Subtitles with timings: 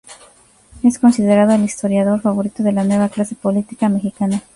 [0.81, 4.41] Es considerado "el 'historiador' favorito de la nueva clase política" mexicana.